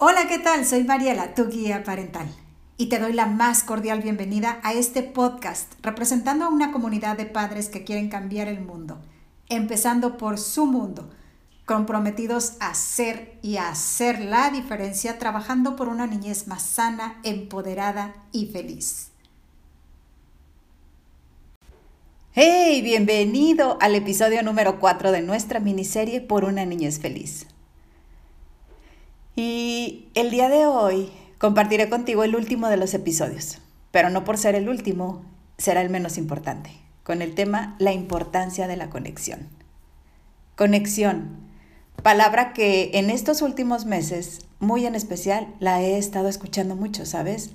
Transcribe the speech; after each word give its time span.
Hola, 0.00 0.28
¿qué 0.28 0.38
tal? 0.38 0.64
Soy 0.64 0.84
Mariela, 0.84 1.34
tu 1.34 1.48
guía 1.48 1.82
parental, 1.82 2.28
y 2.76 2.86
te 2.86 3.00
doy 3.00 3.12
la 3.12 3.26
más 3.26 3.64
cordial 3.64 4.00
bienvenida 4.00 4.60
a 4.62 4.72
este 4.72 5.02
podcast 5.02 5.72
representando 5.82 6.44
a 6.44 6.50
una 6.50 6.70
comunidad 6.70 7.16
de 7.16 7.26
padres 7.26 7.68
que 7.68 7.82
quieren 7.82 8.08
cambiar 8.08 8.46
el 8.46 8.60
mundo, 8.60 9.00
empezando 9.48 10.16
por 10.16 10.38
su 10.38 10.66
mundo, 10.66 11.10
comprometidos 11.66 12.52
a 12.60 12.74
ser 12.74 13.40
y 13.42 13.56
a 13.56 13.70
hacer 13.70 14.20
la 14.20 14.50
diferencia 14.50 15.18
trabajando 15.18 15.74
por 15.74 15.88
una 15.88 16.06
niñez 16.06 16.46
más 16.46 16.62
sana, 16.62 17.18
empoderada 17.24 18.14
y 18.30 18.46
feliz. 18.46 19.08
Hey, 22.34 22.82
bienvenido 22.82 23.78
al 23.80 23.96
episodio 23.96 24.44
número 24.44 24.78
4 24.78 25.10
de 25.10 25.22
nuestra 25.22 25.58
miniserie 25.58 26.20
Por 26.20 26.44
una 26.44 26.64
niñez 26.64 27.00
feliz. 27.00 27.48
Y 29.40 30.08
el 30.14 30.32
día 30.32 30.48
de 30.48 30.66
hoy 30.66 31.12
compartiré 31.38 31.88
contigo 31.88 32.24
el 32.24 32.34
último 32.34 32.66
de 32.66 32.76
los 32.76 32.92
episodios, 32.92 33.60
pero 33.92 34.10
no 34.10 34.24
por 34.24 34.36
ser 34.36 34.56
el 34.56 34.68
último, 34.68 35.22
será 35.58 35.80
el 35.80 35.90
menos 35.90 36.18
importante, 36.18 36.72
con 37.04 37.22
el 37.22 37.36
tema 37.36 37.76
la 37.78 37.92
importancia 37.92 38.66
de 38.66 38.74
la 38.74 38.90
conexión. 38.90 39.46
Conexión, 40.56 41.36
palabra 42.02 42.52
que 42.52 42.90
en 42.94 43.10
estos 43.10 43.40
últimos 43.40 43.86
meses, 43.86 44.40
muy 44.58 44.86
en 44.86 44.96
especial, 44.96 45.54
la 45.60 45.80
he 45.82 45.98
estado 45.98 46.26
escuchando 46.26 46.74
mucho, 46.74 47.06
¿sabes? 47.06 47.52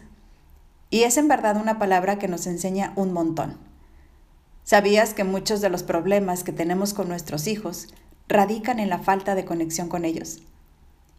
Y 0.90 1.04
es 1.04 1.18
en 1.18 1.28
verdad 1.28 1.58
una 1.58 1.80
palabra 1.80 2.18
que 2.18 2.30
nos 2.30 2.48
enseña 2.48 2.94
un 2.95 3.12
montón. 3.12 3.58
¿Sabías 4.64 5.14
que 5.14 5.26
muchos 5.26 5.59
de 5.59 5.70
los 5.70 5.84
problemas 5.84 6.45
que 6.45 6.54
tenemos 6.54 6.94
con 6.94 7.09
nuestros 7.09 7.45
hijos 7.45 7.90
radican 8.30 8.80
en 8.80 8.88
la 8.88 9.00
falta 9.00 9.36
de 9.36 9.44
conexión 9.44 9.90
con 9.90 10.06
ellos? 10.06 10.44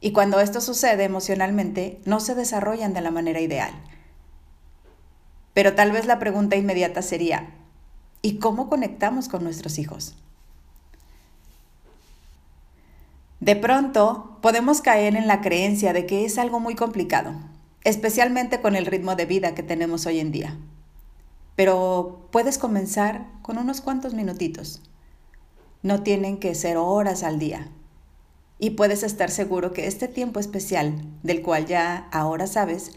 Y 0.01 0.13
cuando 0.13 0.41
esto 0.41 0.61
sucede 0.61 1.05
emocionalmente, 1.05 2.01
no 2.05 2.21
se 2.21 2.35
desarrollan 2.35 2.93
de 2.93 3.01
la 3.01 3.11
manera 3.11 3.41
ideal. 3.41 3.73
Pero 5.55 5.75
tal 5.75 5.93
vez 5.93 6.07
la 6.07 6.19
pregunta 6.19 6.57
inmediata 6.57 7.01
sería, 7.01 7.49
¿y 8.23 8.39
cómo 8.39 8.69
conectamos 8.69 9.29
con 9.29 9.45
nuestros 9.45 9.79
hijos? 9.79 10.17
De 13.41 13.57
pronto, 13.57 14.39
podemos 14.41 14.81
caer 14.81 15.17
en 15.17 15.27
la 15.27 15.41
creencia 15.43 15.93
de 15.93 16.07
que 16.07 16.25
es 16.25 16.39
algo 16.39 16.61
muy 16.61 16.75
complicado, 16.75 17.35
especialmente 17.85 18.61
con 18.61 18.75
el 18.75 18.87
ritmo 18.87 19.17
de 19.17 19.27
vida 19.27 19.55
que 19.55 19.63
tenemos 19.63 20.07
hoy 20.07 20.19
en 20.19 20.33
día. 20.33 20.57
Pero 21.55 22.27
puedes 22.33 22.59
comenzar 22.59 23.27
con 23.43 23.59
unos 23.59 23.81
cuantos 23.81 24.15
minutitos. 24.15 24.83
No 25.83 26.03
tienen 26.03 26.39
que 26.39 26.55
ser 26.55 26.79
horas 26.79 27.23
al 27.23 27.39
día. 27.39 27.69
Y 28.65 28.71
puedes 28.71 29.03
estar 29.03 29.31
seguro 29.31 29.75
que 29.75 29.87
este 29.87 30.09
tiempo 30.09 30.41
especial, 30.41 30.95
del 31.23 31.43
cual 31.43 31.67
ya 31.67 32.09
ahora 32.11 32.47
sabes, 32.47 32.93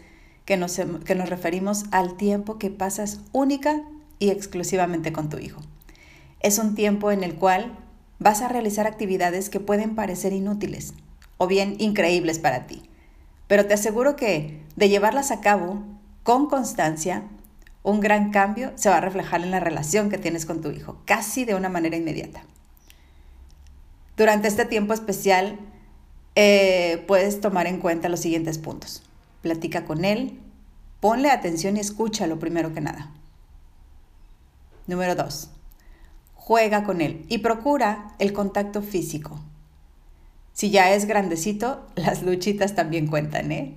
que 0.46 0.56
nos, 0.56 0.80
que 1.04 1.14
nos 1.14 1.28
referimos 1.28 1.84
al 1.90 2.16
tiempo 2.16 2.56
que 2.56 2.70
pasas 2.70 3.20
única 3.32 3.82
y 4.18 4.30
exclusivamente 4.30 5.12
con 5.12 5.28
tu 5.28 5.36
hijo. 5.36 5.60
Es 6.40 6.58
un 6.58 6.74
tiempo 6.74 7.10
en 7.10 7.22
el 7.22 7.34
cual 7.34 7.76
vas 8.18 8.40
a 8.40 8.48
realizar 8.48 8.86
actividades 8.86 9.50
que 9.50 9.60
pueden 9.60 9.94
parecer 9.94 10.32
inútiles 10.32 10.94
o 11.36 11.46
bien 11.46 11.76
increíbles 11.78 12.38
para 12.38 12.66
ti. 12.66 12.88
Pero 13.46 13.66
te 13.66 13.74
aseguro 13.74 14.16
que 14.16 14.62
de 14.76 14.88
llevarlas 14.88 15.30
a 15.30 15.42
cabo 15.42 15.82
con 16.22 16.48
constancia, 16.48 17.24
un 17.82 18.00
gran 18.00 18.30
cambio 18.30 18.72
se 18.76 18.88
va 18.88 18.96
a 18.96 19.02
reflejar 19.02 19.42
en 19.42 19.50
la 19.50 19.60
relación 19.60 20.08
que 20.08 20.16
tienes 20.16 20.46
con 20.46 20.62
tu 20.62 20.70
hijo, 20.70 21.02
casi 21.04 21.44
de 21.44 21.56
una 21.56 21.68
manera 21.68 21.98
inmediata. 21.98 22.42
Durante 24.18 24.48
este 24.48 24.64
tiempo 24.64 24.94
especial 24.94 25.60
eh, 26.34 27.04
puedes 27.06 27.40
tomar 27.40 27.68
en 27.68 27.78
cuenta 27.78 28.08
los 28.08 28.18
siguientes 28.18 28.58
puntos. 28.58 29.04
Platica 29.42 29.84
con 29.84 30.04
él, 30.04 30.40
ponle 30.98 31.30
atención 31.30 31.76
y 31.76 31.80
escúchalo 31.80 32.40
primero 32.40 32.74
que 32.74 32.80
nada. 32.80 33.12
Número 34.88 35.14
dos, 35.14 35.50
juega 36.34 36.82
con 36.82 37.00
él 37.00 37.26
y 37.28 37.38
procura 37.38 38.16
el 38.18 38.32
contacto 38.32 38.82
físico. 38.82 39.38
Si 40.52 40.70
ya 40.70 40.92
es 40.92 41.04
grandecito, 41.04 41.86
las 41.94 42.24
luchitas 42.24 42.74
también 42.74 43.06
cuentan, 43.06 43.52
¿eh? 43.52 43.76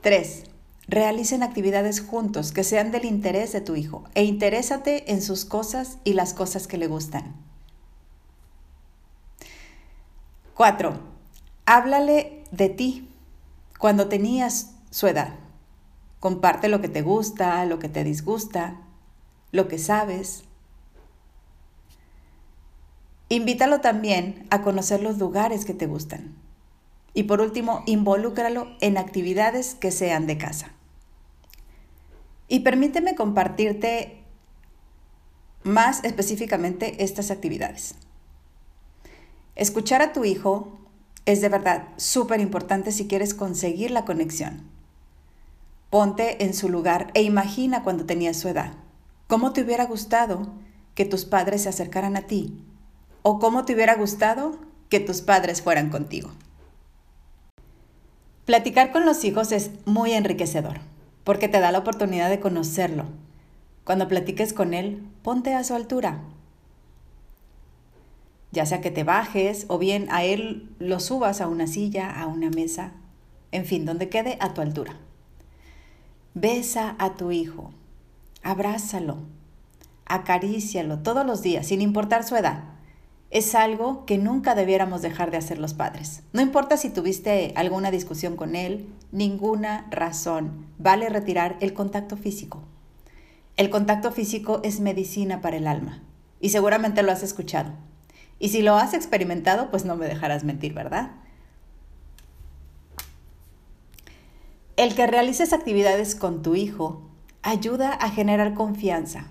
3. 0.00 0.44
Realicen 0.86 1.42
actividades 1.42 2.00
juntos 2.00 2.52
que 2.52 2.64
sean 2.64 2.90
del 2.90 3.04
interés 3.04 3.52
de 3.52 3.60
tu 3.60 3.76
hijo 3.76 4.04
e 4.14 4.24
interésate 4.24 5.12
en 5.12 5.20
sus 5.20 5.44
cosas 5.44 5.98
y 6.04 6.14
las 6.14 6.32
cosas 6.32 6.66
que 6.66 6.78
le 6.78 6.86
gustan. 6.86 7.47
Cuatro, 10.58 10.98
háblale 11.66 12.42
de 12.50 12.68
ti 12.68 13.08
cuando 13.78 14.08
tenías 14.08 14.74
su 14.90 15.06
edad. 15.06 15.36
Comparte 16.18 16.66
lo 16.66 16.80
que 16.80 16.88
te 16.88 17.00
gusta, 17.00 17.64
lo 17.64 17.78
que 17.78 17.88
te 17.88 18.02
disgusta, 18.02 18.80
lo 19.52 19.68
que 19.68 19.78
sabes. 19.78 20.42
Invítalo 23.28 23.80
también 23.80 24.48
a 24.50 24.62
conocer 24.62 25.00
los 25.00 25.18
lugares 25.18 25.64
que 25.64 25.74
te 25.74 25.86
gustan. 25.86 26.34
Y 27.14 27.22
por 27.22 27.40
último, 27.40 27.84
involúcralo 27.86 28.66
en 28.80 28.98
actividades 28.98 29.76
que 29.76 29.92
sean 29.92 30.26
de 30.26 30.38
casa. 30.38 30.72
Y 32.48 32.60
permíteme 32.60 33.14
compartirte 33.14 34.24
más 35.62 36.02
específicamente 36.02 37.04
estas 37.04 37.30
actividades. 37.30 37.94
Escuchar 39.58 40.02
a 40.02 40.12
tu 40.12 40.24
hijo 40.24 40.78
es 41.26 41.40
de 41.40 41.48
verdad 41.48 41.88
súper 41.96 42.40
importante 42.40 42.92
si 42.92 43.08
quieres 43.08 43.34
conseguir 43.34 43.90
la 43.90 44.04
conexión. 44.04 44.62
Ponte 45.90 46.44
en 46.44 46.54
su 46.54 46.68
lugar 46.68 47.10
e 47.14 47.22
imagina 47.22 47.82
cuando 47.82 48.06
tenías 48.06 48.36
su 48.36 48.46
edad. 48.46 48.70
¿Cómo 49.26 49.52
te 49.52 49.62
hubiera 49.62 49.84
gustado 49.86 50.46
que 50.94 51.04
tus 51.04 51.24
padres 51.24 51.64
se 51.64 51.70
acercaran 51.70 52.16
a 52.16 52.22
ti? 52.22 52.62
¿O 53.22 53.40
cómo 53.40 53.64
te 53.64 53.74
hubiera 53.74 53.96
gustado 53.96 54.56
que 54.88 55.00
tus 55.00 55.22
padres 55.22 55.60
fueran 55.60 55.90
contigo? 55.90 56.30
Platicar 58.44 58.92
con 58.92 59.04
los 59.04 59.24
hijos 59.24 59.50
es 59.50 59.70
muy 59.86 60.12
enriquecedor 60.12 60.78
porque 61.24 61.48
te 61.48 61.58
da 61.58 61.72
la 61.72 61.80
oportunidad 61.80 62.30
de 62.30 62.38
conocerlo. 62.38 63.06
Cuando 63.82 64.06
platiques 64.06 64.52
con 64.52 64.72
él, 64.72 65.02
ponte 65.22 65.52
a 65.54 65.64
su 65.64 65.74
altura, 65.74 66.20
ya 68.50 68.66
sea 68.66 68.80
que 68.80 68.90
te 68.90 69.04
bajes 69.04 69.66
o 69.68 69.78
bien 69.78 70.06
a 70.10 70.24
él 70.24 70.70
lo 70.78 71.00
subas 71.00 71.40
a 71.40 71.48
una 71.48 71.66
silla, 71.66 72.10
a 72.10 72.26
una 72.26 72.50
mesa, 72.50 72.92
en 73.52 73.64
fin, 73.64 73.84
donde 73.84 74.08
quede 74.08 74.38
a 74.40 74.54
tu 74.54 74.60
altura. 74.60 74.96
Besa 76.34 76.96
a 76.98 77.14
tu 77.14 77.30
hijo, 77.30 77.72
abrázalo, 78.42 79.18
acarícialo 80.06 81.00
todos 81.00 81.26
los 81.26 81.42
días, 81.42 81.66
sin 81.66 81.82
importar 81.82 82.24
su 82.24 82.36
edad. 82.36 82.64
Es 83.30 83.54
algo 83.54 84.06
que 84.06 84.16
nunca 84.16 84.54
debiéramos 84.54 85.02
dejar 85.02 85.30
de 85.30 85.36
hacer 85.36 85.58
los 85.58 85.74
padres. 85.74 86.22
No 86.32 86.40
importa 86.40 86.78
si 86.78 86.88
tuviste 86.88 87.52
alguna 87.56 87.90
discusión 87.90 88.36
con 88.36 88.56
él, 88.56 88.88
ninguna 89.12 89.86
razón. 89.90 90.66
Vale 90.78 91.10
retirar 91.10 91.58
el 91.60 91.74
contacto 91.74 92.16
físico. 92.16 92.62
El 93.58 93.68
contacto 93.68 94.12
físico 94.12 94.60
es 94.62 94.80
medicina 94.80 95.42
para 95.42 95.58
el 95.58 95.66
alma. 95.66 96.02
Y 96.40 96.50
seguramente 96.50 97.02
lo 97.02 97.12
has 97.12 97.22
escuchado. 97.22 97.72
Y 98.38 98.50
si 98.50 98.62
lo 98.62 98.76
has 98.76 98.94
experimentado, 98.94 99.70
pues 99.70 99.84
no 99.84 99.96
me 99.96 100.06
dejarás 100.06 100.44
mentir, 100.44 100.74
¿verdad? 100.74 101.10
El 104.76 104.94
que 104.94 105.08
realices 105.08 105.52
actividades 105.52 106.14
con 106.14 106.42
tu 106.42 106.54
hijo 106.54 107.02
ayuda 107.42 107.92
a 107.92 108.10
generar 108.10 108.54
confianza, 108.54 109.26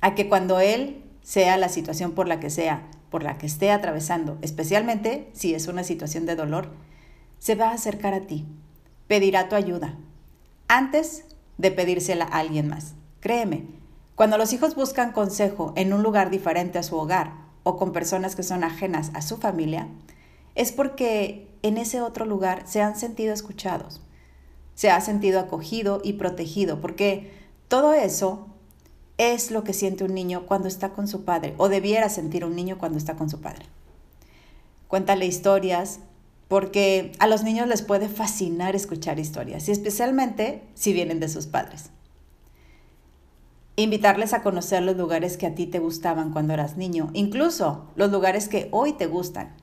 a 0.00 0.14
que 0.14 0.28
cuando 0.28 0.58
él 0.58 1.04
sea 1.22 1.56
la 1.56 1.68
situación 1.68 2.12
por 2.12 2.26
la 2.26 2.40
que 2.40 2.50
sea, 2.50 2.88
por 3.10 3.22
la 3.22 3.38
que 3.38 3.46
esté 3.46 3.70
atravesando, 3.70 4.38
especialmente 4.42 5.30
si 5.34 5.54
es 5.54 5.68
una 5.68 5.84
situación 5.84 6.26
de 6.26 6.34
dolor, 6.34 6.72
se 7.38 7.54
va 7.54 7.68
a 7.68 7.74
acercar 7.74 8.12
a 8.12 8.22
ti, 8.22 8.44
pedirá 9.06 9.48
tu 9.48 9.54
ayuda, 9.54 9.94
antes 10.66 11.24
de 11.58 11.70
pedírsela 11.70 12.24
a 12.24 12.38
alguien 12.38 12.68
más. 12.68 12.94
Créeme, 13.20 13.66
cuando 14.16 14.36
los 14.36 14.52
hijos 14.52 14.74
buscan 14.74 15.12
consejo 15.12 15.72
en 15.76 15.92
un 15.92 16.02
lugar 16.02 16.30
diferente 16.30 16.78
a 16.78 16.82
su 16.82 16.96
hogar 16.96 17.47
o 17.62 17.76
con 17.76 17.92
personas 17.92 18.36
que 18.36 18.42
son 18.42 18.64
ajenas 18.64 19.10
a 19.14 19.22
su 19.22 19.36
familia, 19.36 19.88
es 20.54 20.72
porque 20.72 21.48
en 21.62 21.78
ese 21.78 22.00
otro 22.00 22.24
lugar 22.24 22.64
se 22.66 22.80
han 22.80 22.96
sentido 22.96 23.32
escuchados, 23.32 24.00
se 24.74 24.90
ha 24.90 25.00
sentido 25.00 25.40
acogido 25.40 26.00
y 26.04 26.14
protegido, 26.14 26.80
porque 26.80 27.30
todo 27.68 27.94
eso 27.94 28.46
es 29.18 29.50
lo 29.50 29.64
que 29.64 29.72
siente 29.72 30.04
un 30.04 30.14
niño 30.14 30.46
cuando 30.46 30.68
está 30.68 30.90
con 30.90 31.08
su 31.08 31.24
padre, 31.24 31.54
o 31.58 31.68
debiera 31.68 32.08
sentir 32.08 32.44
un 32.44 32.54
niño 32.54 32.78
cuando 32.78 32.98
está 32.98 33.16
con 33.16 33.28
su 33.28 33.40
padre. 33.40 33.66
Cuéntale 34.86 35.26
historias, 35.26 36.00
porque 36.46 37.12
a 37.18 37.26
los 37.26 37.42
niños 37.42 37.68
les 37.68 37.82
puede 37.82 38.08
fascinar 38.08 38.74
escuchar 38.76 39.18
historias, 39.18 39.68
y 39.68 39.72
especialmente 39.72 40.62
si 40.74 40.92
vienen 40.92 41.20
de 41.20 41.28
sus 41.28 41.46
padres 41.46 41.90
invitarles 43.82 44.32
a 44.32 44.42
conocer 44.42 44.82
los 44.82 44.96
lugares 44.96 45.36
que 45.36 45.46
a 45.46 45.54
ti 45.54 45.66
te 45.66 45.78
gustaban 45.78 46.32
cuando 46.32 46.52
eras 46.52 46.76
niño, 46.76 47.10
incluso 47.12 47.86
los 47.94 48.10
lugares 48.10 48.48
que 48.48 48.68
hoy 48.72 48.92
te 48.92 49.06
gustan. 49.06 49.54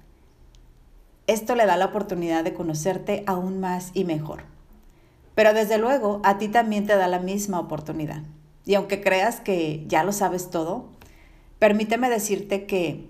esto 1.27 1.56
le 1.56 1.65
da 1.65 1.75
la 1.75 1.88
oportunidad 1.88 2.44
de 2.44 2.53
conocerte 2.53 3.23
aún 3.25 3.59
más 3.59 3.89
y 3.94 4.06
mejor. 4.06 4.44
Pero 5.33 5.53
desde 5.53 5.79
luego, 5.79 6.21
a 6.23 6.38
ti 6.38 6.47
también 6.47 6.85
te 6.85 6.95
da 6.95 7.07
la 7.07 7.19
misma 7.19 7.59
oportunidad. 7.59 8.21
Y 8.63 8.75
aunque 8.75 9.01
creas 9.01 9.39
que 9.39 9.83
ya 9.88 10.03
lo 10.03 10.12
sabes 10.12 10.50
todo, 10.50 10.85
permíteme 11.59 12.09
decirte 12.09 12.67
que 12.67 13.09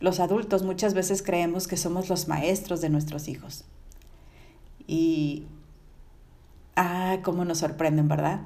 los 0.00 0.20
adultos 0.20 0.64
muchas 0.64 0.92
veces 0.92 1.22
creemos 1.22 1.68
que 1.68 1.76
somos 1.76 2.08
los 2.08 2.28
maestros 2.28 2.80
de 2.80 2.90
nuestros 2.90 3.28
hijos. 3.28 3.64
Y... 4.86 5.46
Ah, 6.74 7.20
cómo 7.22 7.46
nos 7.46 7.58
sorprenden, 7.58 8.06
¿verdad? 8.06 8.40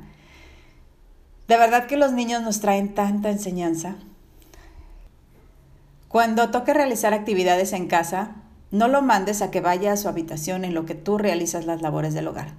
De 1.50 1.56
verdad 1.56 1.86
que 1.86 1.96
los 1.96 2.12
niños 2.12 2.42
nos 2.42 2.60
traen 2.60 2.94
tanta 2.94 3.28
enseñanza. 3.28 3.96
Cuando 6.06 6.52
toque 6.52 6.72
realizar 6.72 7.12
actividades 7.12 7.72
en 7.72 7.88
casa, 7.88 8.36
no 8.70 8.86
lo 8.86 9.02
mandes 9.02 9.42
a 9.42 9.50
que 9.50 9.60
vaya 9.60 9.90
a 9.90 9.96
su 9.96 10.06
habitación 10.08 10.64
en 10.64 10.74
lo 10.74 10.86
que 10.86 10.94
tú 10.94 11.18
realizas 11.18 11.66
las 11.66 11.82
labores 11.82 12.14
del 12.14 12.28
hogar. 12.28 12.54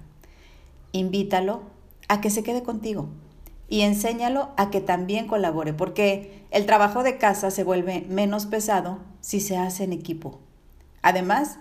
Invítalo 0.92 1.62
a 2.08 2.20
que 2.20 2.28
se 2.28 2.42
quede 2.42 2.62
contigo 2.62 3.08
y 3.66 3.80
enséñalo 3.80 4.50
a 4.58 4.68
que 4.68 4.82
también 4.82 5.26
colabore, 5.26 5.72
porque 5.72 6.44
el 6.50 6.66
trabajo 6.66 7.02
de 7.02 7.16
casa 7.16 7.50
se 7.50 7.64
vuelve 7.64 8.04
menos 8.10 8.44
pesado 8.44 8.98
si 9.22 9.40
se 9.40 9.56
hace 9.56 9.84
en 9.84 9.94
equipo. 9.94 10.38
Además, 11.00 11.58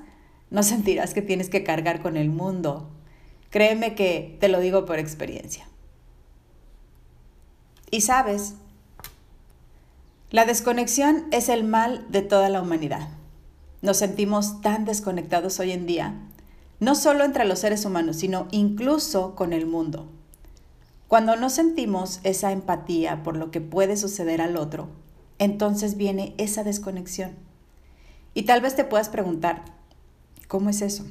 no 0.49 0.63
sentirás 0.63 1.13
que 1.13 1.21
tienes 1.21 1.49
que 1.49 1.63
cargar 1.63 2.01
con 2.01 2.17
el 2.17 2.29
mundo. 2.29 2.89
Créeme 3.51 3.95
que 3.95 4.35
te 4.41 4.49
lo 4.49 4.59
digo 4.59 4.85
por 4.85 4.99
experiencia. 4.99 5.70
Y 7.91 8.01
sabes, 8.01 8.53
la 10.29 10.45
desconexión 10.45 11.25
es 11.31 11.49
el 11.49 11.65
mal 11.65 12.05
de 12.09 12.21
toda 12.21 12.47
la 12.47 12.61
humanidad. 12.61 13.09
Nos 13.81 13.97
sentimos 13.97 14.61
tan 14.61 14.85
desconectados 14.85 15.59
hoy 15.59 15.73
en 15.73 15.85
día, 15.85 16.15
no 16.79 16.95
solo 16.95 17.25
entre 17.25 17.43
los 17.43 17.59
seres 17.59 17.83
humanos, 17.83 18.15
sino 18.15 18.47
incluso 18.51 19.35
con 19.35 19.51
el 19.51 19.65
mundo. 19.65 20.07
Cuando 21.09 21.35
no 21.35 21.49
sentimos 21.49 22.21
esa 22.23 22.53
empatía 22.53 23.23
por 23.23 23.35
lo 23.35 23.51
que 23.51 23.59
puede 23.59 23.97
suceder 23.97 24.41
al 24.41 24.55
otro, 24.55 24.87
entonces 25.37 25.97
viene 25.97 26.33
esa 26.37 26.63
desconexión. 26.63 27.35
Y 28.33 28.43
tal 28.43 28.61
vez 28.61 28.77
te 28.77 28.85
puedas 28.85 29.09
preguntar, 29.09 29.65
¿cómo 30.47 30.69
es 30.69 30.81
eso? 30.81 31.05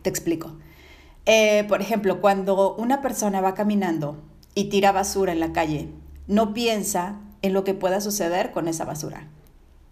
Te 0.00 0.08
explico. 0.08 0.52
Eh, 1.26 1.64
por 1.68 1.82
ejemplo, 1.82 2.22
cuando 2.22 2.74
una 2.76 3.02
persona 3.02 3.42
va 3.42 3.52
caminando 3.52 4.16
y 4.54 4.64
tira 4.64 4.92
basura 4.92 5.32
en 5.32 5.40
la 5.40 5.52
calle, 5.52 5.88
no 6.26 6.54
piensa 6.54 7.20
en 7.42 7.52
lo 7.52 7.64
que 7.64 7.74
pueda 7.74 8.00
suceder 8.00 8.52
con 8.52 8.68
esa 8.68 8.84
basura, 8.84 9.28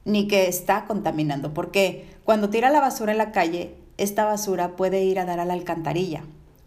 ni 0.05 0.29
que 0.29 0.49
está 0.49 0.85
contaminando, 0.87 1.55
porque 1.55 2.09
cuando 2.25 2.51
tira 2.51 2.71
la 2.71 2.81
basura 2.81 3.13
en 3.13 3.19
la 3.19 3.33
calle, 3.33 3.75
esta 3.97 4.25
basura 4.25 4.77
puede 4.77 5.03
ir 5.05 5.19
a 5.19 5.25
dar 5.25 5.41
a 5.41 5.45
la 5.45 5.55
alcantarilla 5.55 6.23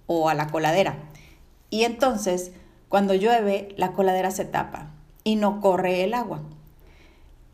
o 0.08 0.30
a 0.30 0.34
la 0.34 0.48
coladera 0.48 0.98
y 1.74 1.86
entonces, 1.86 2.52
cuando 2.88 3.16
llueve, 3.16 3.74
la 3.78 3.94
coladera 3.94 4.30
se 4.30 4.46
tapa 4.46 4.92
y 5.24 5.38
no 5.38 5.60
corre 5.60 6.04
el 6.04 6.14
agua. 6.14 6.44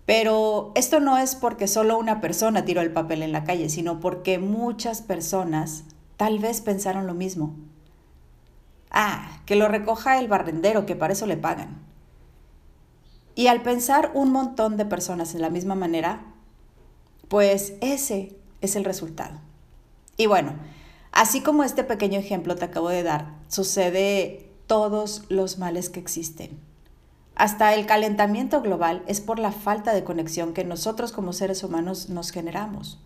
Pero 0.05 0.73
esto 0.75 0.99
no 0.99 1.17
es 1.17 1.35
porque 1.35 1.69
solo 1.69 1.97
una 1.97 2.19
persona 2.19 2.65
tiró 2.65 2.81
el 2.81 2.91
papel 2.91 3.23
en 3.23 3.31
la 3.31 3.45
calle, 3.45 3.69
sino 3.69 4.01
porque 4.01 4.37
muchas 4.37 5.01
personas 5.01 5.85
tal 6.17 6.39
vez 6.39 6.59
pensaron 6.59 7.07
lo 7.07 7.13
mismo. 7.13 7.55
Ah, 8.91 9.41
que 9.45 9.55
lo 9.55 9.67
recoja 9.67 10.19
el 10.19 10.27
barrendero, 10.27 10.85
que 10.85 10.95
para 10.95 11.13
eso 11.13 11.25
le 11.25 11.37
pagan. 11.37 11.77
Y 13.35 13.47
al 13.47 13.61
pensar 13.61 14.11
un 14.13 14.31
montón 14.31 14.77
de 14.77 14.85
personas 14.85 15.35
en 15.35 15.41
la 15.41 15.49
misma 15.49 15.75
manera, 15.75 16.21
pues 17.27 17.73
ese 17.81 18.35
es 18.61 18.75
el 18.75 18.83
resultado. 18.83 19.39
Y 20.17 20.25
bueno, 20.25 20.53
Así 21.11 21.41
como 21.41 21.63
este 21.63 21.83
pequeño 21.83 22.19
ejemplo 22.19 22.55
te 22.55 22.65
acabo 22.65 22.89
de 22.89 23.03
dar, 23.03 23.33
sucede 23.47 24.49
todos 24.67 25.23
los 25.29 25.57
males 25.57 25.89
que 25.89 25.99
existen. 25.99 26.59
Hasta 27.35 27.73
el 27.73 27.85
calentamiento 27.85 28.61
global 28.61 29.03
es 29.07 29.21
por 29.21 29.39
la 29.39 29.51
falta 29.51 29.93
de 29.93 30.03
conexión 30.03 30.53
que 30.53 30.65
nosotros 30.65 31.11
como 31.11 31.33
seres 31.33 31.63
humanos 31.63 32.09
nos 32.09 32.31
generamos. 32.31 32.99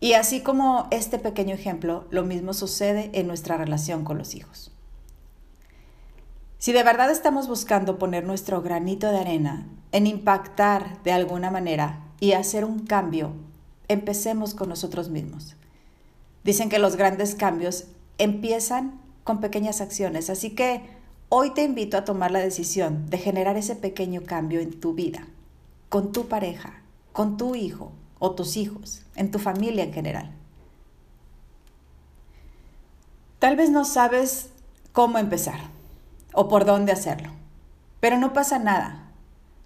Y 0.00 0.12
así 0.12 0.40
como 0.40 0.86
este 0.90 1.18
pequeño 1.18 1.54
ejemplo, 1.54 2.06
lo 2.10 2.24
mismo 2.24 2.52
sucede 2.52 3.10
en 3.14 3.26
nuestra 3.26 3.56
relación 3.56 4.04
con 4.04 4.16
los 4.16 4.34
hijos. 4.34 4.70
Si 6.58 6.72
de 6.72 6.84
verdad 6.84 7.10
estamos 7.10 7.48
buscando 7.48 7.98
poner 7.98 8.24
nuestro 8.24 8.62
granito 8.62 9.10
de 9.10 9.18
arena 9.18 9.66
en 9.92 10.06
impactar 10.06 11.02
de 11.02 11.12
alguna 11.12 11.50
manera 11.50 12.04
y 12.20 12.32
hacer 12.32 12.64
un 12.64 12.80
cambio, 12.80 13.32
empecemos 13.88 14.54
con 14.54 14.68
nosotros 14.68 15.08
mismos. 15.08 15.56
Dicen 16.44 16.68
que 16.68 16.78
los 16.78 16.96
grandes 16.96 17.34
cambios 17.34 17.86
empiezan 18.18 19.00
con 19.24 19.40
pequeñas 19.40 19.80
acciones, 19.80 20.30
así 20.30 20.50
que 20.50 20.82
hoy 21.28 21.50
te 21.54 21.62
invito 21.62 21.96
a 21.96 22.04
tomar 22.04 22.30
la 22.30 22.38
decisión 22.38 23.08
de 23.10 23.18
generar 23.18 23.56
ese 23.56 23.76
pequeño 23.76 24.22
cambio 24.24 24.60
en 24.60 24.78
tu 24.78 24.94
vida, 24.94 25.26
con 25.88 26.12
tu 26.12 26.28
pareja, 26.28 26.82
con 27.12 27.36
tu 27.36 27.54
hijo 27.54 27.92
o 28.18 28.32
tus 28.32 28.56
hijos, 28.56 29.02
en 29.14 29.30
tu 29.30 29.38
familia 29.38 29.84
en 29.84 29.92
general. 29.92 30.32
Tal 33.38 33.56
vez 33.56 33.70
no 33.70 33.84
sabes 33.84 34.50
cómo 34.92 35.18
empezar 35.18 35.60
o 36.32 36.48
por 36.48 36.64
dónde 36.64 36.92
hacerlo, 36.92 37.30
pero 38.00 38.18
no 38.18 38.32
pasa 38.32 38.58
nada. 38.58 39.04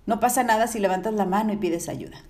No 0.05 0.21
pasa 0.21 0.43
nada 0.43 0.67
si 0.67 0.79
levantas 0.79 1.15
la 1.15 1.27
mano 1.27 1.53
y 1.53 1.57
pides 1.57 1.89
ayuda. 1.89 2.23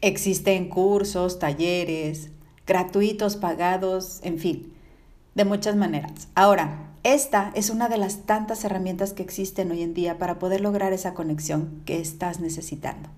Existen 0.00 0.68
cursos, 0.68 1.38
talleres, 1.38 2.30
gratuitos, 2.66 3.36
pagados, 3.36 4.20
en 4.22 4.38
fin, 4.38 4.72
de 5.34 5.44
muchas 5.44 5.74
maneras. 5.74 6.28
Ahora, 6.34 6.87
esta 7.14 7.52
es 7.54 7.70
una 7.70 7.88
de 7.88 7.96
las 7.96 8.26
tantas 8.26 8.64
herramientas 8.64 9.12
que 9.12 9.22
existen 9.22 9.70
hoy 9.70 9.82
en 9.82 9.94
día 9.94 10.18
para 10.18 10.38
poder 10.38 10.60
lograr 10.60 10.92
esa 10.92 11.14
conexión 11.14 11.82
que 11.86 12.00
estás 12.00 12.40
necesitando. 12.40 13.08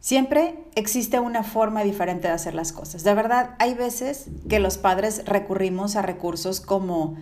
Siempre 0.00 0.64
existe 0.74 1.20
una 1.20 1.44
forma 1.44 1.84
diferente 1.84 2.28
de 2.28 2.34
hacer 2.34 2.54
las 2.54 2.72
cosas. 2.72 3.04
De 3.04 3.14
verdad, 3.14 3.54
hay 3.58 3.74
veces 3.74 4.26
que 4.48 4.58
los 4.58 4.76
padres 4.76 5.24
recurrimos 5.26 5.94
a 5.96 6.02
recursos 6.02 6.60
como 6.60 7.16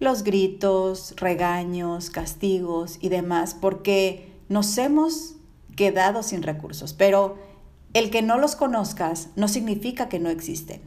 los 0.00 0.22
gritos, 0.22 1.14
regaños, 1.16 2.10
castigos 2.10 2.98
y 3.00 3.08
demás 3.08 3.54
porque 3.54 4.32
nos 4.48 4.76
hemos 4.76 5.36
quedado 5.76 6.22
sin 6.22 6.42
recursos, 6.42 6.92
pero 6.92 7.36
el 7.94 8.10
que 8.10 8.22
no 8.22 8.38
los 8.38 8.54
conozcas 8.54 9.28
no 9.36 9.48
significa 9.48 10.08
que 10.08 10.18
no 10.18 10.28
existen. 10.28 10.82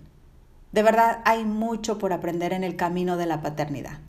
De 0.71 0.83
verdad 0.83 1.21
hay 1.25 1.45
mucho 1.45 1.97
por 1.97 2.13
aprender 2.13 2.53
en 2.53 2.63
el 2.63 2.75
camino 2.75 3.17
de 3.17 3.25
la 3.25 3.41
paternidad, 3.41 3.99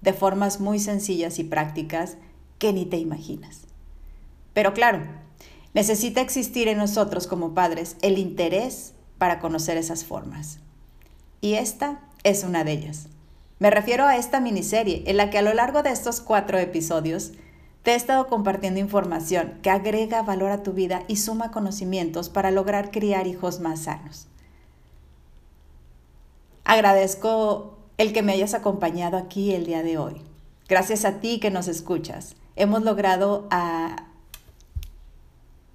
de 0.00 0.12
formas 0.12 0.60
muy 0.60 0.78
sencillas 0.78 1.38
y 1.38 1.44
prácticas 1.44 2.16
que 2.58 2.72
ni 2.72 2.86
te 2.86 2.96
imaginas. 2.96 3.62
Pero 4.54 4.72
claro, 4.72 5.02
necesita 5.74 6.22
existir 6.22 6.68
en 6.68 6.78
nosotros 6.78 7.26
como 7.26 7.52
padres 7.52 7.96
el 8.00 8.16
interés 8.16 8.94
para 9.18 9.40
conocer 9.40 9.76
esas 9.76 10.04
formas. 10.04 10.58
Y 11.42 11.54
esta 11.54 12.00
es 12.24 12.44
una 12.44 12.64
de 12.64 12.72
ellas. 12.72 13.08
Me 13.58 13.70
refiero 13.70 14.06
a 14.06 14.16
esta 14.16 14.40
miniserie 14.40 15.02
en 15.06 15.16
la 15.16 15.30
que 15.30 15.38
a 15.38 15.42
lo 15.42 15.52
largo 15.54 15.82
de 15.82 15.90
estos 15.90 16.20
cuatro 16.20 16.58
episodios 16.58 17.32
te 17.82 17.92
he 17.92 17.94
estado 17.94 18.26
compartiendo 18.26 18.80
información 18.80 19.58
que 19.62 19.70
agrega 19.70 20.22
valor 20.22 20.50
a 20.50 20.62
tu 20.62 20.72
vida 20.72 21.04
y 21.08 21.16
suma 21.16 21.50
conocimientos 21.50 22.28
para 22.28 22.50
lograr 22.50 22.90
criar 22.90 23.26
hijos 23.26 23.60
más 23.60 23.80
sanos. 23.82 24.28
Agradezco 26.68 27.78
el 27.96 28.12
que 28.12 28.22
me 28.22 28.32
hayas 28.32 28.52
acompañado 28.52 29.16
aquí 29.16 29.54
el 29.54 29.66
día 29.66 29.84
de 29.84 29.98
hoy. 29.98 30.20
Gracias 30.68 31.04
a 31.04 31.20
ti 31.20 31.38
que 31.38 31.52
nos 31.52 31.68
escuchas, 31.68 32.34
hemos 32.56 32.82
logrado 32.82 33.48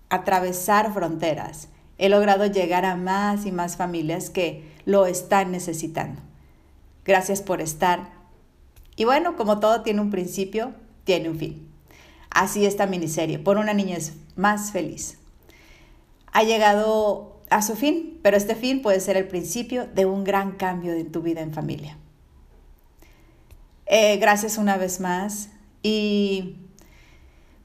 atravesar 0.10 0.94
fronteras. 0.94 1.70
He 1.98 2.10
logrado 2.10 2.46
llegar 2.46 2.84
a 2.84 2.98
más 2.98 3.46
y 3.46 3.54
más 3.54 3.78
familias 3.78 4.30
que 4.30 4.70
lo 4.84 5.06
están 5.06 5.54
necesitando. 5.54 6.22
Gracias 7.06 7.42
por 7.42 7.62
estar. 7.62 8.10
Y 8.98 9.06
bueno, 9.06 9.38
como 9.38 9.62
todo 9.62 9.84
tiene 9.84 10.02
un 10.02 10.12
principio, 10.12 10.74
tiene 11.06 11.30
un 11.30 11.40
fin. 11.40 11.72
Así 12.30 12.66
esta 12.66 12.86
miniserie, 12.86 13.40
por 13.40 13.58
una 13.58 13.74
niñez 13.74 14.18
más 14.36 14.74
feliz. 14.74 15.20
Ha 16.34 16.44
llegado 16.44 17.31
a 17.52 17.62
su 17.62 17.76
fin, 17.76 18.18
pero 18.24 18.38
este 18.38 18.56
fin 18.56 18.82
puede 18.82 19.02
ser 19.02 19.18
el 19.18 19.28
principio 19.28 19.86
de 19.86 20.06
un 20.06 20.24
gran 20.24 20.54
cambio 20.54 20.94
en 20.94 21.12
tu 21.12 21.22
vida 21.22 21.42
en 21.42 21.54
familia. 21.54 21.98
Eh, 23.86 24.18
gracias 24.18 24.58
una 24.58 24.78
vez 24.78 25.02
más 25.02 25.50
y 25.84 26.56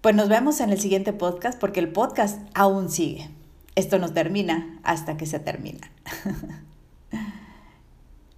pues 0.01 0.17
nos 0.17 0.29
vemos 0.29 0.61
en 0.61 0.71
el 0.71 0.81
siguiente 0.81 1.13
podcast 1.13 1.59
porque 1.59 1.79
el 1.79 1.89
podcast 1.89 2.41
aún 2.53 2.91
sigue. 2.91 3.31
Esto 3.77 4.01
no 4.01 4.13
termina 4.13 4.81
hasta 4.83 5.17
que 5.17 5.25
se 5.25 5.39
termina. 5.39 5.89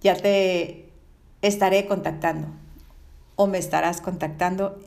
ya 0.01 0.15
te 0.15 0.91
estaré 1.41 1.87
contactando 1.87 2.47
o 3.35 3.47
me 3.47 3.57
estarás 3.57 4.01
contactando 4.01 4.77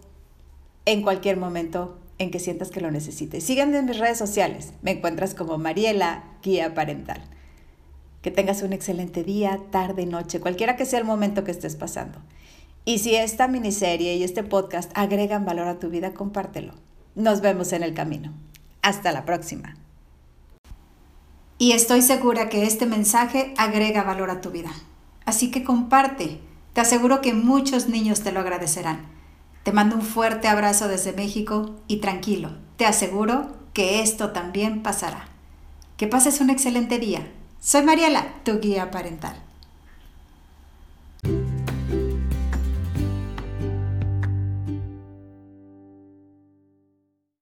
en 0.84 1.02
cualquier 1.02 1.38
momento 1.38 1.98
en 2.22 2.30
que 2.30 2.38
sientas 2.38 2.70
que 2.70 2.80
lo 2.80 2.90
necesites. 2.90 3.44
Síganme 3.44 3.78
en 3.78 3.86
mis 3.86 3.98
redes 3.98 4.18
sociales. 4.18 4.72
Me 4.82 4.92
encuentras 4.92 5.34
como 5.34 5.58
Mariela, 5.58 6.24
guía 6.42 6.74
parental. 6.74 7.22
Que 8.22 8.30
tengas 8.30 8.62
un 8.62 8.72
excelente 8.72 9.24
día, 9.24 9.60
tarde, 9.70 10.06
noche, 10.06 10.40
cualquiera 10.40 10.76
que 10.76 10.86
sea 10.86 10.98
el 10.98 11.04
momento 11.04 11.44
que 11.44 11.50
estés 11.50 11.76
pasando. 11.76 12.20
Y 12.84 12.98
si 12.98 13.14
esta 13.14 13.48
miniserie 13.48 14.16
y 14.16 14.24
este 14.24 14.42
podcast 14.42 14.90
agregan 14.94 15.44
valor 15.44 15.68
a 15.68 15.78
tu 15.78 15.88
vida, 15.88 16.14
compártelo. 16.14 16.74
Nos 17.14 17.40
vemos 17.40 17.72
en 17.72 17.82
el 17.82 17.94
camino. 17.94 18.32
Hasta 18.82 19.12
la 19.12 19.24
próxima. 19.24 19.76
Y 21.58 21.72
estoy 21.72 22.02
segura 22.02 22.48
que 22.48 22.64
este 22.64 22.86
mensaje 22.86 23.54
agrega 23.56 24.02
valor 24.02 24.30
a 24.30 24.40
tu 24.40 24.50
vida. 24.50 24.72
Así 25.24 25.50
que 25.50 25.62
comparte. 25.62 26.40
Te 26.72 26.80
aseguro 26.80 27.20
que 27.20 27.34
muchos 27.34 27.88
niños 27.88 28.22
te 28.22 28.32
lo 28.32 28.40
agradecerán. 28.40 29.06
Te 29.62 29.72
mando 29.72 29.94
un 29.94 30.02
fuerte 30.02 30.48
abrazo 30.48 30.88
desde 30.88 31.12
México 31.12 31.76
y 31.86 31.98
tranquilo, 31.98 32.50
te 32.76 32.84
aseguro 32.84 33.52
que 33.72 34.00
esto 34.00 34.30
también 34.30 34.82
pasará. 34.82 35.28
Que 35.96 36.08
pases 36.08 36.40
un 36.40 36.50
excelente 36.50 36.98
día. 36.98 37.30
Soy 37.60 37.82
Mariela, 37.82 38.34
tu 38.44 38.58
guía 38.58 38.90
parental. 38.90 39.36